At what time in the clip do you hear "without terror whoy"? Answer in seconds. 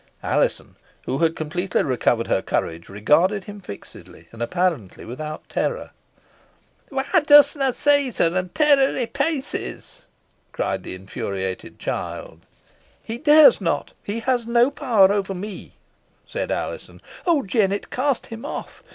5.05-7.03